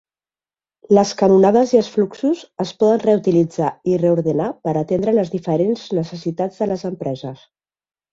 [0.97, 6.63] Les canonades i els fluxos es poden reutilitzar i reordenar per atendre les diferents necessitats
[6.65, 7.45] de les empreses.